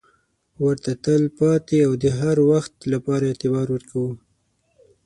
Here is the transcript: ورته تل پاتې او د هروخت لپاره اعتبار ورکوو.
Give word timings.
ورته 0.63 0.91
تل 1.03 1.23
پاتې 1.39 1.77
او 1.87 1.91
د 2.03 2.05
هروخت 2.19 2.73
لپاره 2.93 3.23
اعتبار 3.27 3.67
ورکوو. 3.71 4.11